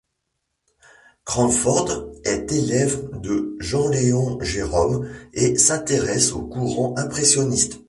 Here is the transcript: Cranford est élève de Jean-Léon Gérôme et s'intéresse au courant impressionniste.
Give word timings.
Cranford 1.25 2.07
est 2.25 2.51
élève 2.51 3.07
de 3.19 3.55
Jean-Léon 3.59 4.39
Gérôme 4.41 5.07
et 5.35 5.55
s'intéresse 5.59 6.31
au 6.33 6.41
courant 6.41 6.95
impressionniste. 6.97 7.79